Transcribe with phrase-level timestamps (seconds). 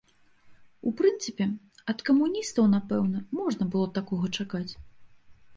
[0.91, 1.47] У прынцыпе,
[1.93, 4.67] ад камуністаў, напэўна, можна было такога чакаць.